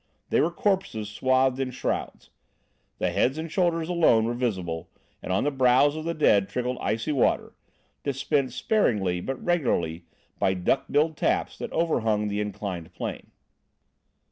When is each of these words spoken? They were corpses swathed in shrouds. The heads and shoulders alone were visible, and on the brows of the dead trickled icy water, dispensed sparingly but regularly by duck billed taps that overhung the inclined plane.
They 0.29 0.41
were 0.41 0.49
corpses 0.49 1.11
swathed 1.11 1.59
in 1.59 1.69
shrouds. 1.69 2.31
The 2.97 3.11
heads 3.11 3.37
and 3.37 3.51
shoulders 3.51 3.87
alone 3.87 4.25
were 4.25 4.33
visible, 4.33 4.89
and 5.21 5.31
on 5.31 5.43
the 5.43 5.51
brows 5.51 5.95
of 5.95 6.05
the 6.05 6.15
dead 6.15 6.49
trickled 6.49 6.79
icy 6.81 7.11
water, 7.11 7.53
dispensed 8.01 8.57
sparingly 8.57 9.21
but 9.21 9.39
regularly 9.45 10.05
by 10.39 10.55
duck 10.55 10.85
billed 10.89 11.17
taps 11.17 11.55
that 11.59 11.71
overhung 11.71 12.29
the 12.29 12.41
inclined 12.41 12.91
plane. 12.95 13.29